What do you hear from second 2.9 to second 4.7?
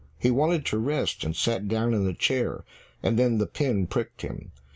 and then the pin pricked him.